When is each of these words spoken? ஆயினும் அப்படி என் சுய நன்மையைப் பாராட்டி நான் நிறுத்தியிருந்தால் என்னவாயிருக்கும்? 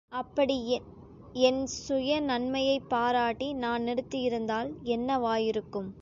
ஆயினும் 0.03 0.19
அப்படி 0.19 0.55
என் 1.41 1.67
சுய 1.75 2.19
நன்மையைப் 2.21 2.89
பாராட்டி 2.89 3.53
நான் 3.55 3.83
நிறுத்தியிருந்தால் 3.83 4.69
என்னவாயிருக்கும்? 4.89 5.89